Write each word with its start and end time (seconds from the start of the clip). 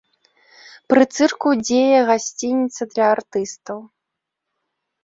Пры 0.93 1.03
цырку 1.15 1.51
дзее 1.67 1.99
гасцініца 2.09 2.81
для 2.95 3.05
артыстаў. 3.19 3.79